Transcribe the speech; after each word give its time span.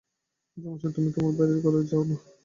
মুখুজ্যেমশায়, 0.57 0.93
তুমি 0.95 1.09
তোমার 1.15 1.33
বাইরের 1.37 1.59
ঘরে 1.63 1.81
যাও-না। 1.89 2.15